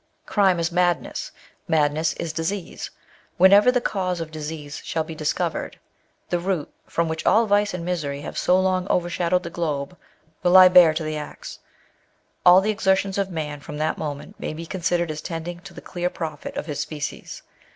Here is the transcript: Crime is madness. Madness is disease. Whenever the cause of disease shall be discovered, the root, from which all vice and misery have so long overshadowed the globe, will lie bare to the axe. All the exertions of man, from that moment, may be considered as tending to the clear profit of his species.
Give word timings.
Crime 0.25 0.59
is 0.59 0.71
madness. 0.71 1.29
Madness 1.67 2.13
is 2.13 2.33
disease. 2.33 2.89
Whenever 3.37 3.71
the 3.71 3.79
cause 3.79 4.19
of 4.19 4.31
disease 4.31 4.81
shall 4.83 5.03
be 5.03 5.13
discovered, 5.13 5.77
the 6.29 6.39
root, 6.39 6.73
from 6.87 7.07
which 7.07 7.23
all 7.23 7.45
vice 7.45 7.71
and 7.71 7.85
misery 7.85 8.21
have 8.21 8.35
so 8.35 8.59
long 8.59 8.87
overshadowed 8.87 9.43
the 9.43 9.51
globe, 9.51 9.95
will 10.41 10.53
lie 10.53 10.69
bare 10.69 10.95
to 10.95 11.03
the 11.03 11.17
axe. 11.17 11.59
All 12.43 12.61
the 12.61 12.71
exertions 12.71 13.19
of 13.19 13.29
man, 13.29 13.59
from 13.59 13.77
that 13.77 13.99
moment, 13.99 14.39
may 14.39 14.53
be 14.55 14.65
considered 14.65 15.11
as 15.11 15.21
tending 15.21 15.59
to 15.59 15.73
the 15.75 15.81
clear 15.81 16.09
profit 16.09 16.57
of 16.57 16.65
his 16.65 16.79
species. 16.79 17.43